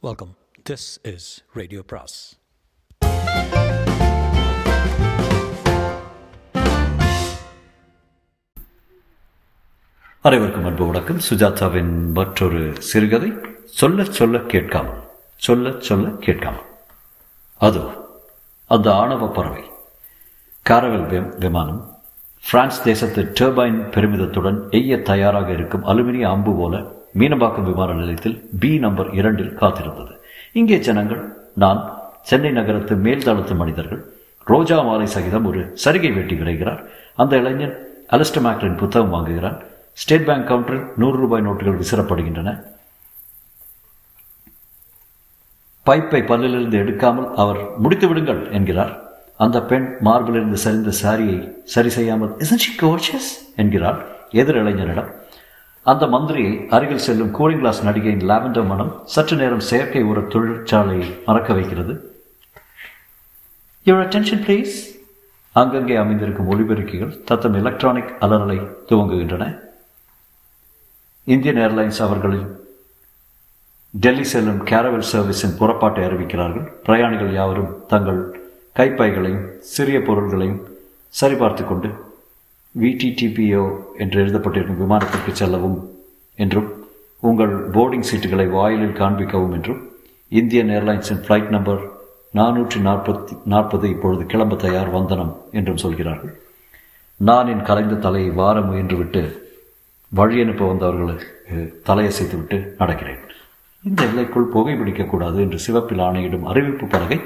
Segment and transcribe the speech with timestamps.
[0.00, 0.36] Welcome
[0.70, 2.36] this is radio பிராஸ்
[10.20, 11.18] அனைவருக்கும் அன்பு வணக்கம்.
[11.30, 13.32] சுஜாதாவின் மற்றொரு சிறுகதை
[13.64, 15.00] சொல்ல சொல்ல கேட்காமல்
[15.36, 16.64] சொல்ல சொல்ல கேட்காமல்.
[17.54, 18.14] அதோ
[18.66, 19.64] அந்த ஆணவ பறவை
[20.70, 21.98] காரவல் விமானம்
[22.50, 29.10] பிரான்ஸ் தேசத்து டர்பைன் பெருமிதத்துடன் எய்ய தயாராக இருக்கும் அலுமினிய அம்பு போல மீனம்பாக்கம் விமான நிலையத்தில் பி நம்பர்
[29.18, 30.12] இரண்டில் காத்திருந்தது.
[30.52, 31.22] இங்கே ஜனங்கள்
[31.62, 31.80] நான்
[32.22, 34.00] சென்னை நகரத்து மேல்தளத்து மனிதர்கள்
[34.46, 36.80] ரோஜா மாலை சகிதம் ஒரு சரிகை வெட்டி விரைகிறார்.
[37.22, 37.74] அந்த இளைஞன்
[38.16, 39.58] அலஸ்டர் மேக்லின் புத்தகம் வாங்குகிறான்
[40.02, 42.50] ஸ்டேட் பேங்க் கவுண்டரில் நூறு ரூபாய் நோட்டுகள் விசிறப்படுகின்றன.
[45.86, 48.92] பைப்பை பல்லிலிருந்து எடுக்காமல் அவர் முடித்து விடுங்கள் என்கிறார்.
[49.44, 51.38] அந்த பெண் மார்பிலிருந்து சரிந்த சாரியை
[51.74, 53.20] சரி செய்யாமல் என்கிறாள்
[53.62, 53.98] என்கிறார்
[54.40, 55.10] எதிர் இளைஞரிடம்
[55.90, 61.52] அந்த மந்திரியை அருகில் செல்லும் கூலிங் கிளாஸ் நடிகையின் லாவெண்டர் மனம் சற்று நேரம் செயற்கை ஒரு தொழிற்சாலையை மறக்க
[61.58, 61.94] வைக்கிறது.
[63.86, 64.74] யுவர் அட்டென்ஷன் ப்ளீஸ்
[65.52, 69.44] அங்கங்கே அமைந்திருக்கும் ஒளிபெருக்கிகள் தத்தம் எலக்ட்ரானிக் அலறலை துவங்குகின்றன.
[71.34, 72.48] இந்தியன் ஏர்லைன்ஸ் அவர்களின்
[73.94, 76.66] டெல்லி செல்லும் கேரவல் சர்வீஸின் புறப்பாட்டை அறிவிக்கிறார்கள்.
[76.88, 78.20] பிரயாணிகள் யாவரும் தங்கள்
[78.78, 80.60] கைப்பைகளையும் சிறிய பொருள்களையும்
[81.20, 81.88] சரிபார்த்து கொண்டு
[82.80, 83.64] விடிடிபிஓ
[84.02, 85.78] என்று எழுதப்பட்டிருக்கும் விமானத்திற்கு செல்லவும்
[86.38, 86.68] என்றும்
[87.22, 89.80] உங்கள் போர்டிங் சீட்டுகளை வாயிலில் காண்பிக்கவும் என்றும்
[90.32, 91.82] இந்தியன் ஏர்லைன்ஸின் ஃப்ளைட் நம்பர்
[92.38, 96.32] நானூற்றி நாற்பத்தி நாற்பது இப்பொழுது கிளம்ப தயார் வந்தனம் என்றும் சொல்கிறார்கள்.
[97.20, 99.22] நான் என் கலைந்த தலையை வார முயன்றுவிட்டு
[100.12, 101.56] வழி அனுப்ப வந்தவர்களுக்கு
[101.88, 103.22] தலையசைத்து விட்டு நடக்கிறேன்.
[103.84, 107.18] இந்த எல்லைக்குள் புகை பிடிக்கக்கூடாது என்று சிவப்பில் ஆணையிடும் அறிவிப்பு பலகை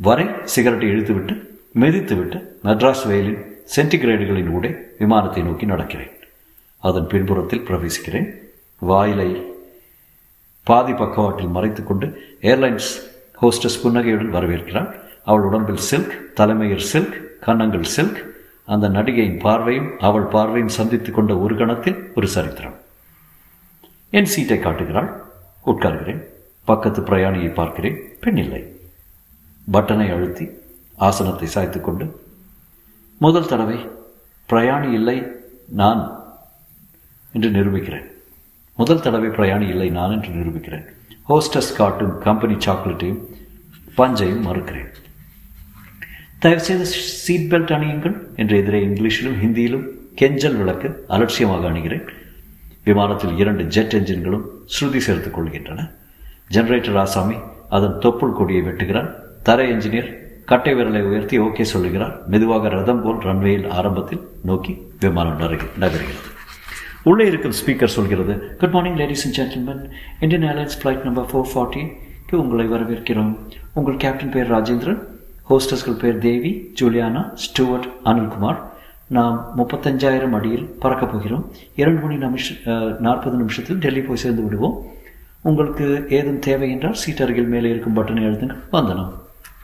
[0.00, 1.34] வரை சிகரெட்டை இழுத்துவிட்டு
[1.82, 3.42] மிதித்துவிட்டு மெட்ராஸ் வெயிலின்
[3.76, 6.12] சென்டிகிரேடுகளின் ஊடே விமானத்தை நோக்கி நடக்கிறேன்.
[6.78, 8.34] அதன் பின்புறத்தில் பிரவேசிக்கிறேன்.
[8.78, 9.42] வாயிலை
[10.62, 13.02] பாதி பக்கவாட்டில் மறைத்துக்கொண்டு ஏர்லைன்ஸ்
[13.42, 18.34] ஹோஸ்டஸ் புன்னகையுடன் வரவேற்கிறாள் அவள் உடம்பில் சில்க் தலைமையில் சில்க் கன்னங்கள் சில்க்.
[18.66, 22.74] அந்த நடிகையின் பார்வையும் அவள் பார்வையும் சந்தித்துக் கொண்ட ஒரு கணத்தில் ஒரு சரித்திரம்.
[24.10, 25.22] என் சீட்டை காட்டுகிறாள்.
[25.66, 26.22] உட்கார்கிறேன்.
[26.64, 27.98] பக்கத்து பிரயாணியை பார்க்கிறேன்.
[28.20, 28.80] பெண் இல்லை.
[29.72, 30.48] பட்டனை அழுத்தி
[30.96, 32.25] ஆசனத்தை சாய்த்து கொண்டு
[33.18, 33.78] முதல் தடவை
[34.48, 35.22] பிரயாணி இல்லை
[35.68, 36.02] நான்
[37.32, 38.06] என்று நிரூபிக்கிறேன்.
[38.76, 40.84] முதல் தடவை பிரயாணி இல்லை நான் என்று நிரூபிக்கிறேன்.
[41.28, 43.22] ஹோஸ்டஸ் காட்டும் கம்பெனி சாக்லேட்டையும்
[43.96, 44.90] பஞ்சையும் மறுக்கிறேன்.
[46.38, 52.04] தயவுசெய்து சீட் பெல்ட் அணியுங்கள் என்று எதிரே இங்கிலீஷிலும் ஹிந்தியிலும் கெஞ்சல் விளக்கு அலட்சியமாக அணுகிறேன்.
[52.84, 54.44] விமானத்தில் இரண்டு ஜெட் என்ஜின்களும்
[54.74, 55.90] ஸ்ருதி சேர்த்துக் கொள்கின்றன.
[56.50, 57.36] ஜெனரேட்டர் ஆசாமி
[57.68, 59.10] அதன் தொப்புள் கொடியை வெட்டுகிறான்.
[59.42, 60.10] தரை என்ஜினியர்
[60.50, 62.14] கட்டை விரலை உயர்த்தி ஓகே சொல்லுகிறார்.
[62.32, 66.28] மெதுவாக ரதம் போல் ரன்வேயில் ஆரம்பத்தில் நோக்கி விமானம் நகர்கிறது நகருகிறது.
[67.10, 69.82] உள்ளே இருக்கும் ஸ்பீக்கர் சொல்கிறது good morning ladies and gentlemen
[70.20, 73.32] Indian Airlines flight number four ஃபார்ட்டிக்கு உங்களை வரவேற்கிறோம்.
[73.74, 75.02] உங்கள் கேப்டன் பேர் ராஜேந்திரன்.
[75.50, 78.60] ஹோஸ்டஸ்கள் பேர் தேவி ஜூலியானா ஸ்டூவர்ட் அனில்குமார்.
[79.18, 81.44] நாம் முப்பத்தஞ்சாயிரம் அடியில் பறக்கப் போகிறோம்.
[81.82, 82.54] இரண்டு மணி நிமிஷ
[83.08, 84.78] நாற்பது நிமிஷத்தில் டெல்லி போய் சேர்ந்து விடுவோம்.
[85.42, 89.12] உங்களுக்கு ஏதும் தேவை என்றால் சீட் அருகில் மேலே இருக்கும் பட்டனை எழுதுங்க வந்தனம்.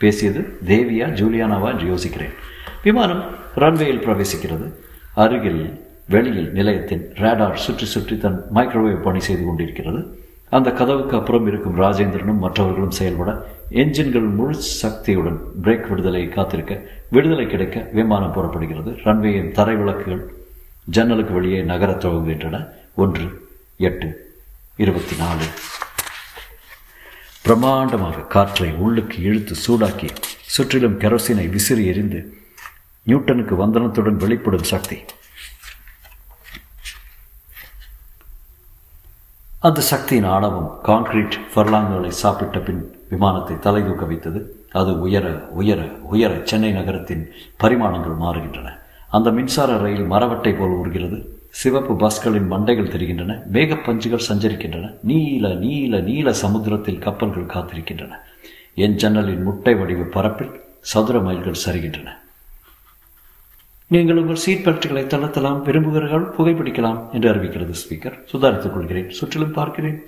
[0.03, 2.35] பேசியது தேவியா ஜூலியானாவா என்று யோசிக்கிறேன்.
[2.83, 3.23] விமானம்
[3.57, 4.67] ரன்வேயில் பிரவேசிக்கிறது.
[5.15, 5.63] அருகில்
[6.09, 10.01] வெளியில் நிலையத்தின் ரேடார் சுற்றி சுற்றி தன் மைக்ரோவேவ் பணி செய்து கொண்டிருக்கிறது.
[10.51, 17.89] அந்த கதவுக்கு அப்புறம் இருக்கும் ராஜேந்திரனும் மற்றவர்களும் செயல்பட என்ஜின்கள் முழு சக்தியுடன் பிரேக் விடுதலை காத்திருக்க விடுதலை கிடைக்க
[17.93, 18.91] விமானம் புறப்படுகிறது.
[19.05, 20.25] ரன்வேயின் தரை விளக்குகள்
[20.85, 22.69] ஜன்னலுக்கு வெளியே நகரத் துவங்குகின்றன.
[22.95, 23.25] ஒன்று
[23.77, 24.09] எட்டு
[24.77, 25.45] இருபத்தி நாலு.
[27.47, 30.09] பிரம்மாண்டமாக காற்றை உள்ளுக்கு இழுத்து சூடாக்கி
[30.55, 32.21] சுற்றிலும் கெரோசினை விசிறி எறிந்து
[33.07, 34.99] நியூட்டனுக்கு வந்தனத்துடன் வெளிப்படும் சக்தி.
[39.61, 44.41] அந்த சக்தியின் ஆணவம் கான்கிரீட் ஃபர்லாங்குகளை சாப்பிட்ட பின் விமானத்தை தலை தூக்க வைத்தது.
[44.73, 45.81] அது உயர உயர
[46.13, 47.25] உயர சென்னை நகரத்தின்
[47.57, 48.69] பரிமாணங்கள் மாறுகின்றன.
[49.11, 51.19] அந்த மின்சார ரயில் மரவட்டை போல் உருகிறது.
[51.61, 58.13] சிவப்பு பஸ்களின் மண்டைகள் தெரிகின்றன மேகப்பஞ்சுகள் சஞ்சரிக்கின்றன நீல நீல நீல சமுத்திரத்தில் கப்பல்கள் காத்திருக்கின்றன.
[58.75, 62.09] என் ஜன்னலின் முட்டை வடிவ பரப்பில் சதுர மைல்கள் சரிகின்றன.
[63.87, 69.11] நீங்கள் உங்கள் சீட் பெல்ட்டுகளை தளர்த்தலாம் விரும்புகிறார்கள் புகைப்பிடிக்கலாம் என்று அறிவிக்கிறது ஸ்பீக்கர் சுதாரித்துக் கொள்கிறேன்.
[69.11, 70.01] சுற்றிலும் பார்க்கிறேன்.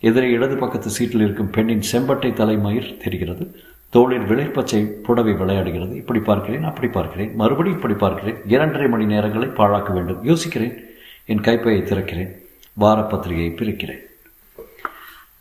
[0.00, 3.60] எதிரே இடது பக்கத்து சீட்டில் இருக்கும் பெண்ணின் செம்பட்டை தலைமயிர் தெரிகிறது.
[3.90, 5.94] தோளில் விளைப்பச்சை புடவை விளையாடுகிறது.
[5.94, 7.32] இப்படி பார்க்கிறேன் அப்படி பார்க்கிறேன்.
[7.36, 8.38] மறுபடியும் இப்படி பார்க்கிறேன்.
[8.48, 10.24] இரண்டரை மணி நேரங்களை பாழாக்க வேண்டும்.
[10.24, 10.76] யோசிக்கிறேன்.
[11.30, 12.30] என் கைப்பையை திறக்கிறேன்
[12.80, 14.04] வாரப்பத்திரிகையை பிரிக்கிறேன்.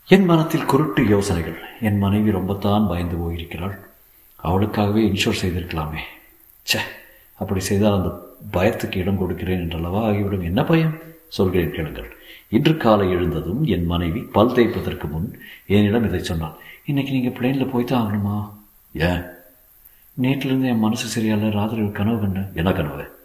[0.08, 1.58] என் மனத்தில் குருட்டு யோசனைகள்.
[1.82, 3.80] என் மனைவி ரொம்பத்தான் பயந்து போயிருக்கிறாள்.
[4.44, 6.00] அவளுக்காகவே இன்ஷூர் செய்திருக்கலாமே.
[6.64, 6.80] ச்சே
[7.34, 8.10] அப்படி செய்தால் அந்த
[8.54, 10.44] பயத்துக்கு இடம் கொடுக்கிறேன் என்றளவா ஆகிவிடும்.
[10.44, 10.98] என்ன பயம்?
[11.28, 12.16] சொல்கிறேன் கேளுங்கள்.
[12.50, 16.56] இன்று காலை எழுந்ததும் என் மனைவி பல் தேய்ப்பதற்கு முன் என்னிடம் இதை சொன்னாள்.
[16.86, 18.50] இன்னைக்கு நீங்கள் பிளேனில் போய் தான் ஆகணுமா?
[18.94, 19.24] ஏன்?
[20.22, 22.52] நேற்றிலிருந்து என் மனசு சரியாயில்ல ராத்திரி கனவு கண்டேன்.
[22.54, 23.17] என்ன கனவு?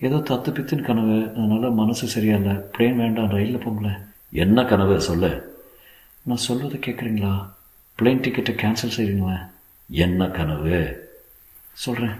[0.00, 1.16] ஏதோ தத்து பித்துன்னு கனவு.
[1.36, 4.00] அதனால் மனசு சரியாயில்ல பிளேன் வேண்டாம் ரயிலில் போங்களேன்
[4.32, 5.00] என்ன கனவு?
[5.00, 5.42] சொல்ல.
[6.22, 7.50] நான் சொல்வதை கேட்குறீங்களா
[7.98, 9.36] பிளேன் டிக்கெட்டை கேன்சல் செய்கிறீங்களா
[9.90, 10.78] என்ன கனவு?
[11.72, 12.16] சொல்கிறேன்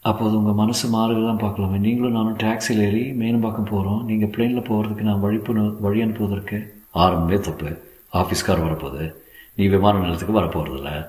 [0.00, 1.78] அப்போது உங்கள் மனசு மாறுதலாம் பார்க்கலாமே.
[1.78, 6.58] நீங்களும் நானும் டாக்ஸியில் ஏறி மேனம்பாக்கம் போகிறோம் நீங்கள் பிளேனில் போகிறதுக்கு நான் வழிப்பு வழி அனுப்புவதற்கு.
[6.94, 7.70] ஆரம்பமே தப்பு.
[8.12, 9.14] ஆஃபீஸ்கார் வரப்போகுது.
[9.54, 11.08] நீ விமான நிலையத்துக்கு வரப்போகிறதில்ல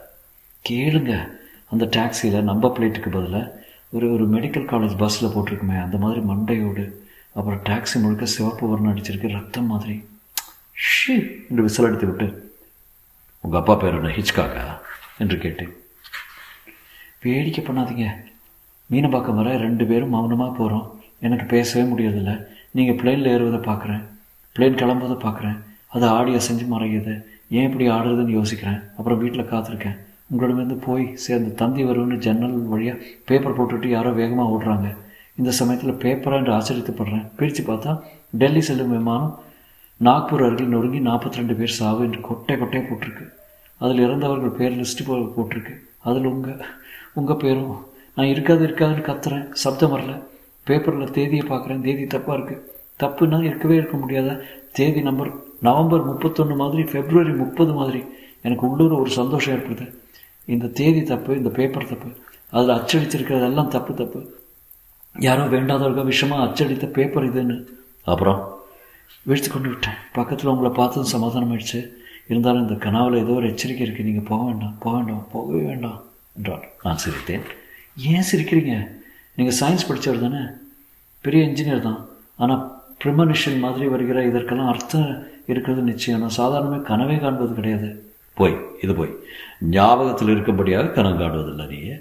[0.70, 1.30] கேளுங்க.
[1.70, 3.63] அந்த டாக்ஸியில் நம்ம பிளேட்டுக்கு பதிலாக
[3.94, 6.84] ஒரு ஒரு மெடிக்கல் காலேஜ் பஸ்ஸில் போட்டிருக்குமே அந்த மாதிரி மண்டையோடு
[7.34, 9.96] அப்புறம் டாக்ஸி முழுக்க சிவப்பு வர்ணம் அடிச்சிருக்கு ரத்தம் மாதிரி.
[10.72, 11.14] ஷி!
[11.50, 12.28] என்று விசில் அடித்து விட்டு
[13.44, 14.64] உங்கள் அப்பா பேர் என்ன ஹிச்காக்கா?
[15.18, 15.74] என்று கேட்டேன்
[17.22, 18.06] வேடிக்கை பண்ணாதீங்க.
[18.90, 20.88] மீனம்பாக்கம் வர ரெண்டு பேரும் மௌனமாக போகிறோம்
[21.20, 22.32] எனக்கு பேசவே முடியறதில்ல
[22.72, 24.04] நீங்கள் பிளேனில் ஏறுவதை பார்க்குறேன்
[24.56, 27.14] பிளேன் கிளம்புவதை பார்க்குறேன் அது ஆடியோ செஞ்சு மறையுது.
[27.50, 28.82] ஏன் இப்படி ஆடுறதுன்னு யோசிக்கிறேன்.
[28.98, 29.98] அப்புறம் வீட்டில் காத்திருக்கேன்.
[30.34, 34.88] உங்களிடமிருந்து போய் சேர்ந்து தந்தி வரும்னு ஜன்னல் வழியாக பேப்பர் போட்டுவிட்டு யாரோ வேகமாக ஓடுறாங்க.
[35.40, 37.92] இந்த சமயத்தில் பேப்பராக என்று ஆச்சரியப்படுறேன் பிரித்து பார்த்தா
[38.42, 39.34] டெல்லி செல்லும் விமானம்
[40.08, 43.26] நாக்பூர் அருகில் நொறுங்கி நாற்பத்தி ரெண்டு பேர் சாவு என்று கொட்டை கொட்டையாக போட்டிருக்கு.
[43.82, 45.74] அதில் இறந்தவர்கள் பேர் லிஸ்ட்டு போ போட்டிருக்கு.
[46.08, 46.62] அதில் உங்கள்
[47.20, 47.72] உங்கள் பேரும்
[48.18, 49.46] நான் இருக்காது இருக்காதுன்னு கத்துறேன்.
[49.64, 50.14] சப்தம் வரல.
[50.68, 51.84] பேப்பரில் தேதியை பார்க்குறேன்.
[51.88, 52.62] தேதி தப்பாக இருக்குது
[53.04, 54.38] தப்புன்னா இருக்கவே இருக்க முடியாத
[54.78, 55.32] தேதி நம்பர்
[55.68, 58.02] நவம்பர் முப்பத்தொன்று மாதிரி பிப்ரவரி முப்பது மாதிரி.
[58.46, 59.86] எனக்கு உள்ளூர் ஒரு சந்தோஷம் ஏற்படுது.
[60.46, 62.10] இந்த தேதி தப்பு இந்த பேப்பர் தப்பு
[62.56, 64.20] அதில் அச்சடிச்சிருக்கிறதெல்லாம் தப்பு தப்பு.
[65.16, 67.56] யாரோ வேண்டாதவர்கள் விஷயமாக அச்சடித்த பேப்பர் இதுன்னு
[68.12, 68.42] அப்புறம்?
[69.28, 69.98] வீழ்த்து கொண்டு விட்டேன்.
[70.18, 71.80] பக்கத்தில் உங்களை பார்த்ததும் சமாதானம் ஆயிடுச்சு
[72.28, 76.00] இருந்தாலும் இந்த கனாவில் ஏதோ ஒரு எச்சரிக்கை இருக்குது நீங்கள் போக வேண்டாம் போக வேண்டாம் போகவே வேண்டாம்
[76.38, 77.46] என்றார் நான் சிரித்தேன்.
[77.98, 78.76] ஏன் சிரிக்கிறீங்க?
[79.36, 80.44] நீங்கள் சயின்ஸ் படித்தவர் தானே?
[81.26, 82.00] பெரிய இன்ஜினியர் தான்.
[82.38, 82.64] ஆனால்
[83.04, 85.10] ப்ரிமனிஷன் மாதிரி வருகிற இதற்கெல்லாம் அர்த்தம்
[85.52, 86.22] இருக்கிறது நிச்சயம்.
[86.24, 87.90] நான் சாதாரணமாக கனவே காண்பது கிடையாது.
[88.34, 89.18] போய் இது போய்.
[89.60, 91.92] ஞாபகத்தில் இருக்கும்படியாக கனவு காடுவதில்லை நீ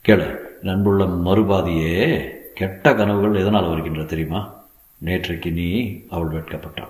[0.00, 4.66] கேள நண்புள்ள மறுபாதியே கெட்ட கனவுகள் எதனால் வருகின்ற தெரியுமா?
[5.04, 6.88] நேற்றைக்கு நீ அவள் வெட்கப்பட்டாள்.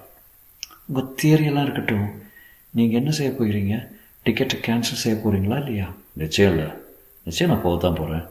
[0.86, 2.22] உங்கள் தியரியெல்லாம் இருக்கட்டும்.
[2.70, 3.88] நீங்கள் என்ன செய்ய போகிறீங்க?
[4.24, 5.92] டிக்கெட்டை கேன்சல் செய்ய போகிறீங்களா இல்லையா?
[6.12, 6.72] நிச்சயம் இல்லை.
[7.22, 8.24] நிச்சயம் நான் போக தான் போகிறேன்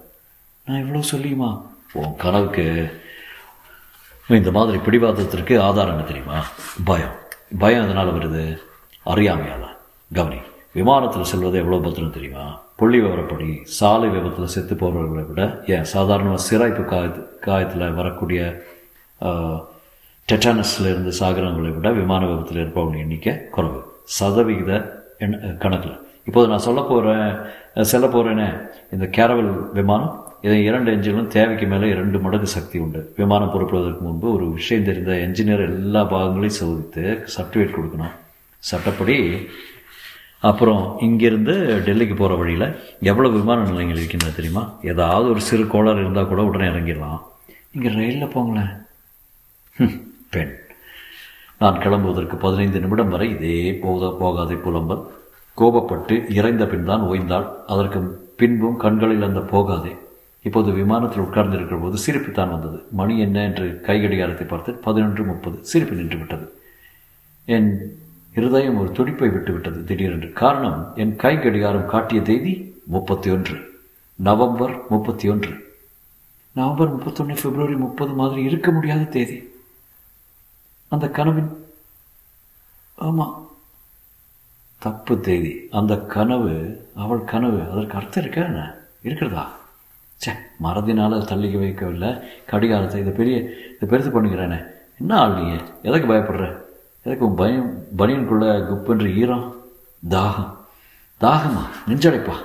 [0.65, 1.61] நான் இவ்வளோ சொல்லியுமா?
[1.93, 2.65] உன் கனவுக்கு
[4.27, 6.45] இந்த மாதிரி பிடிவாதத்திற்கு ஆதாரம் என்ன தெரியுமா?
[6.85, 7.15] பயம்.
[7.59, 8.57] பயம் எதனால் வருது?
[9.05, 9.75] அறியாமையால்.
[10.13, 10.37] கவனி.
[10.77, 12.45] விமானத்தில் செல்வது எவ்வளோ பத்திரம் தெரியுமா?
[12.79, 13.47] புள்ளி விவரப்படி
[13.77, 15.41] சாலை விபத்தில் செத்து போகிறவர்களை விட
[15.75, 17.06] ஏன் சாதாரணமாக சிராய்ப்பு காய
[17.45, 18.41] காயத்தில் வரக்கூடிய
[20.29, 23.79] டெட்டானஸில் இருந்து சாகிறவங்களை விட விமான விபத்தில் இருப்பவங்க எண்ணிக்கை குறைவு.
[24.18, 24.71] சதவிகித
[25.25, 25.97] எண் கணக்கில்.
[26.29, 27.27] இப்போது நான் சொல்ல போகிறேன்
[27.91, 28.47] செல்ல போகிறேனே
[28.95, 30.13] இந்த கேரவல் விமானம்
[30.45, 33.01] இதை இரண்டு என்ஜின்களும் தேவைக்கு மேலே இரண்டு மடங்கு சக்தி உண்டு.
[33.21, 38.15] விமானம் புறப்படுவதற்கு முன்பு ஒரு விஷயம் தெரிந்த என்ஜினியர் எல்லா பாகங்களையும் சோதித்து சர்டிஃபிகேட் கொடுக்கணும்.
[38.63, 39.18] சட்டப்படி
[40.43, 41.53] அப்புறம் இங்கேருந்து
[41.85, 42.67] டெல்லிக்கு போகிற வழியில்
[43.01, 44.63] எவ்வளோ விமான நிலையங்கள் இருக்கின்றது தெரியுமா?
[44.81, 47.21] ஏதாவது ஒரு சிறு கோளாறு இருந்தால் கூட உடனே இறங்கிடலாம்.
[47.71, 48.73] இங்கே ரயிலில் போங்களேன்.
[50.29, 50.53] பெண்.
[51.61, 55.03] நான் கிளம்புவதற்கு பதினைந்து நிமிடம் வரை இதே போத போகாதே புலம்பல்.
[55.57, 57.47] கோபப்பட்டு இறைந்த பின் தான் ஓய்ந்தாள்.
[57.65, 57.99] அதற்கு
[58.41, 59.93] பின்பும் கண்களில் அந்த போகாதே.
[60.45, 62.77] இப்போது விமானத்தில் உட்கார்ந்திருக்கிற போது சிரிப்பு தான் வந்தது.
[62.91, 65.57] மணி என்ன என்று கைகடிகாரத்தை பார்த்து பதினொன்று முப்பது.
[65.71, 66.45] சிரிப்பு நின்று விட்டது
[67.47, 67.71] என்
[68.37, 70.29] இருதயம் ஒரு துடிப்பை விட்டுவிட்டது திடீரென்று.
[70.41, 72.53] காரணம் என் கை கடிகாரம் காட்டிய தேதி
[72.85, 73.56] முப்பத்தி ஒன்று
[74.15, 75.53] நவம்பர் முப்பத்தி ஒன்று
[76.56, 79.37] நவம்பர் முப்பத்தொன்று பிப்ரவரி முப்பது மாதிரி இருக்க முடியாத தேதி.
[80.91, 81.51] அந்த கனவின்
[82.95, 83.35] ஆமாம்
[84.79, 85.53] தப்பு தேதி.
[85.71, 86.53] அந்த கனவு
[86.95, 88.61] அவள் கனவு அதற்கு அர்த்தம் இருக்கா என்ன?
[89.01, 89.45] இருக்கிறதா?
[90.23, 90.31] சே
[90.63, 92.11] மறதினால தள்ளிக்க வைக்கவில்லை.
[92.51, 93.37] கடிகாரத்தை இதை பெரிய
[93.79, 94.59] இதை பெருசு பண்ணுகிறேனே
[94.99, 96.47] என்ன ஆள் நீங்கள் எதுக்கு பயப்படுற?
[97.07, 99.45] எனக்கு பயம் பனியனுக்குள்ள குப்பென்று ஈரம்
[100.14, 100.49] தாகம்.
[101.21, 101.61] தாகமா?
[101.87, 102.35] நெஞ்சடைப்பா.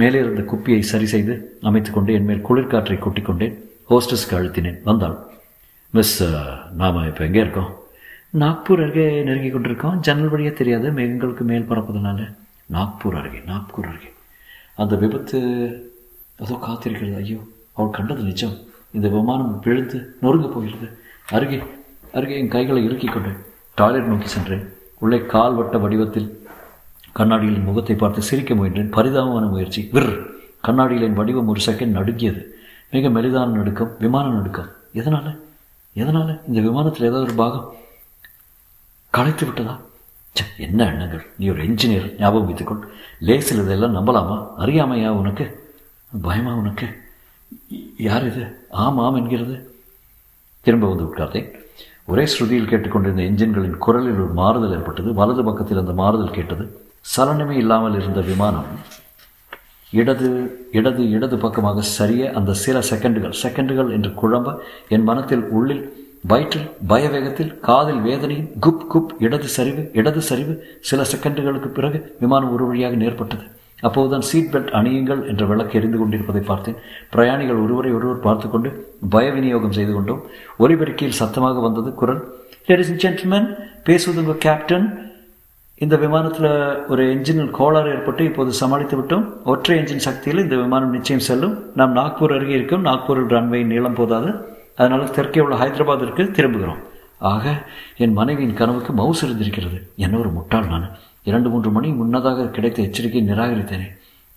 [0.00, 3.54] மேலே இருந்த குப்பியை சரி செய்து அமைத்துக்கொண்டு என் மேல் குளிர்காற்றை கொட்டிக்கொண்டேன்
[3.90, 4.78] ஹோஸ்டஸ்க்கு அழுத்தினேன்.
[4.88, 5.16] வந்தாள்.
[5.90, 6.48] மிஸ் uh,
[6.80, 7.70] நாம் இப்போ எங்கே இருக்கோம்?
[8.42, 9.96] நாக்பூர் அருகே நெருங்கி கொண்டிருக்கோம்.
[10.00, 10.88] ஜன்னல் வழியாக தெரியாது.
[10.90, 12.28] மேகங்களுக்கு மேல் பறப்பதனால
[12.76, 14.10] நாக்பூர் அருகே நாக்பூர் அருகே.
[14.74, 15.38] அந்த விபத்து
[16.38, 17.16] அதோ காத்திருக்கிறது.
[17.16, 17.40] ஐயோ
[17.76, 18.58] அவள் கண்டது நிஜம்.
[18.92, 20.88] இந்த விமானம் விழுந்து நொறுங்க போகிறது.
[21.30, 21.60] அருகே
[22.12, 23.40] அருகே என் கைகளை இறுக்கி கொண்டேன்.
[23.74, 24.72] டாய்லெட் நோக்கி சென்றேன்.
[24.98, 26.48] உள்ளே கால் வட்ட வடிவத்தில்
[27.12, 28.90] கண்ணாடியில் என் முகத்தை பார்த்து சிரிக்க முயன்றேன்.
[28.90, 29.88] பரிதாபமான முயற்சி.
[29.92, 30.26] விர்!
[30.60, 32.58] கண்ணாடியில் என் வடிவம் ஒரு செகண்ட் நடுங்கியது.
[32.90, 34.68] மிக மெலிதான நடுக்கம் விமான நடுக்கம்.
[34.92, 35.44] எதனால்?
[35.92, 36.40] எதனால்?
[36.46, 37.74] இந்த விமானத்தில் ஏதாவது ஒரு பாகம்
[39.10, 39.80] களைத்து விட்டதா?
[40.56, 41.26] என்ன எண்ணங்கள்?
[41.38, 42.88] நீ ஒரு என்ஜினியர் ஞாபகம் வைத்துக்கொள்.
[43.18, 44.60] லேசில் இதெல்லாம் நம்பலாமா?
[44.60, 45.74] அறியாமையா உனக்கு?
[46.22, 47.10] பயமா உனக்கு?
[47.98, 48.66] யார் இது?
[48.70, 49.76] ஆம் ஆம் என்கிறது.
[50.60, 51.61] திரும்ப வந்து உட்கார்ந்தேன்.
[52.10, 55.10] ஒரே ஸ்ருதியில் கேட்டுக்கொண்டிருந்த என்ஜின்களின் குரலில் ஒரு மாறுதல் ஏற்பட்டது.
[55.20, 56.64] வலது பக்கத்தில் அந்த மாறுதல் கேட்டது.
[57.16, 58.68] சலனமே இல்லாமல் இருந்த விமானம்
[59.92, 60.28] இடது
[60.72, 64.54] இடது இடது பக்கமாக சரிய அந்த சில செகண்டுகள் செகண்டுகள் என்று குழம்ப
[64.94, 65.82] என் மனத்தில் உள்ளில்
[66.30, 70.54] வயிற்றில் பயவேகத்தில் காதில் வேதனையும் குப் குப் இடது சரிவு இடது சரிவு
[70.90, 73.44] சில செகண்டுகளுக்கு பிறகு விமானம் ஒரு வழியாக நேர்பட்டது.
[73.86, 76.78] அப்போதுதான் சீட் பெல்ட் அணியுங்கள் என்ற விளக்கு எரிந்து கொண்டிருப்பதை பார்த்தேன்.
[77.14, 78.70] பிரயாணிகள் ஒருவரை ஒருவர் பார்த்து கொண்டு
[79.14, 80.20] பய விநியோகம் செய்து கொண்டோம்.
[80.64, 82.20] ஒலிபெருக்கியில் சத்தமாக வந்தது குரல்
[82.66, 83.48] லேடிஸ் அண்ட் ஜென்டில்மேன்
[84.22, 84.86] உங்கள் கேப்டன்
[85.84, 86.50] இந்த விமானத்தில்
[86.92, 89.24] ஒரு என்ஜினில் கோளாறு ஏற்பட்டு இப்போது சமாளித்து விட்டோம்.
[89.52, 91.54] ஒற்றை என்ஜின் சக்தியில் இந்த விமானம் நிச்சயம் செல்லும்.
[91.78, 92.84] நாம் நாக்பூர் அருகே இருக்கோம்.
[92.84, 94.30] நாக்பூரில் ரன்வேயின் நீளம் போதாது.
[94.76, 96.80] அதனால் தெற்கே உள்ள ஹைதராபாத்திற்கு திரும்புகிறோம்.
[97.32, 97.44] ஆக
[98.04, 100.86] என் மனைவியின் கனவுக்கு மவுஸ் இருந்திருக்கிறது என்ன ஒரு முட்டாள் நான்.
[101.22, 103.88] இரண்டு மூன்று மணி முன்னதாக கிடைத்த எச்சரிக்கையை நிராகரித்தேனே.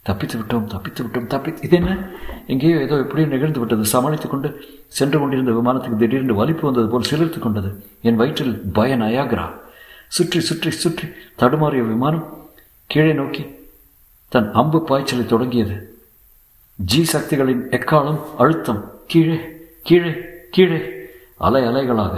[0.01, 2.09] தப்பித்து விட்டோம் தப்பித்து விட்டோம் தப்பி இது என்ன?
[2.47, 3.85] எங்கேயோ ஏதோ எப்படியோ நிகழ்ந்து விட்டது.
[3.85, 7.85] சமாளித்துக் கொண்டு சென்று கொண்டிருந்த விமானத்துக்கு திடீரென்று வலிப்பு வந்தது போல் சிலிர்த்து கொண்டது.
[8.01, 9.47] என் வயிற்றில் பய நயாகரா.
[10.07, 11.07] சுற்றி சுற்றி சுற்றி
[11.39, 12.25] தடுமாறிய விமானம்
[12.87, 13.45] கீழே நோக்கி
[14.27, 15.75] தன் அம்பு பாய்ச்சலை தொடங்கியது.
[16.75, 19.39] ஜி சக்திகளின் எக்காலம் அழுத்தம் கீழே
[19.83, 20.13] கீழே
[20.51, 20.79] கீழே
[21.37, 22.15] அலை அலைகளாக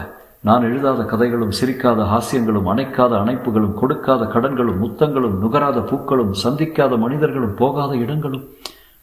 [0.47, 7.91] நான் எழுதாத கதைகளும் சிரிக்காத ஹாஸ்யங்களும் அணைக்காத அணைப்புகளும் கொடுக்காத கடன்களும் முத்தங்களும் நுகராத பூக்களும் சந்திக்காத மனிதர்களும் போகாத
[8.03, 8.45] இடங்களும்.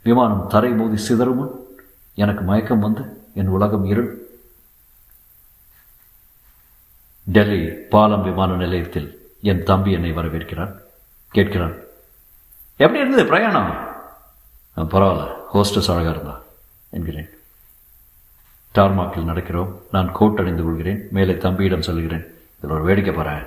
[0.07, 1.53] விமானம் தரை மோதி சிதறுமுன்
[2.25, 3.05] எனக்கு மயக்கம் வந்து
[3.41, 4.11] என் உலகம் இருள்.
[7.27, 9.09] டெல்லி பாலம் விமான நிலையத்தில்
[9.51, 10.75] என் தம்பி என்னை வரவேற்கிறான்
[11.35, 11.77] கேட்கிறான்
[12.77, 13.73] எப்படி இருந்தது பிரயாணம்?
[14.95, 15.25] பரவாயில்ல
[15.55, 16.37] ஹோஸ்டஸ் அழகாக இருந்தா
[16.97, 17.31] என்கிறேன்.
[18.75, 19.73] டார்மாக்கில் நடக்கிறோம்.
[19.91, 21.01] நான் கோட் அணிந்து கொள்கிறேன்.
[21.11, 22.25] மேலே தம்பியிடம் சொல்கிறேன்
[22.59, 23.47] இதில் ஒரு வேடிக்கை பாறேன்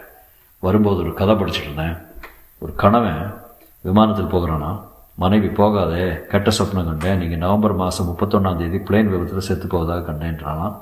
[0.59, 1.97] வரும்போது ஒரு கதை படிச்சுட்டு இருந்தேன்.
[2.59, 3.33] ஒரு கணவன்
[3.81, 4.69] விமானத்தில் போகிறானா?
[5.13, 7.17] மனைவி போகாதே கெட்ட சொப்னம் கண்டேன்.
[7.17, 10.75] நீங்கள் நவம்பர் மாதம் முப்பத்தொன்னாம் தேதி பிளேன் விபத்தில் செத்து போவதாக கண்டேன்றானாம்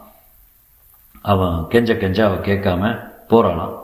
[1.21, 2.91] அவன் கெஞ்ச கெஞ்ச அவன் கேட்காம
[3.29, 3.75] போகிறானாம்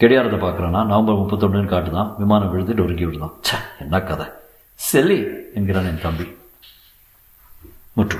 [0.00, 0.84] கெடியாரத்தை பார்க்குறானா?
[0.84, 2.14] நவம்பர் முப்பத்தொன்னுன்னு காட்டுதான்.
[2.18, 4.26] விமானம் விழுந்துட்டு ஒருங்கி விடுதான் ச்சே என்ன கதை.
[4.74, 6.26] செல்லி என்கிறான் என் தம்பி.
[7.92, 8.18] முற்று.